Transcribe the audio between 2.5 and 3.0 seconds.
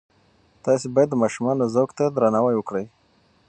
وکړئ.